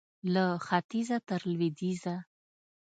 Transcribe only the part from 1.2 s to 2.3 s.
تر لوېدیځه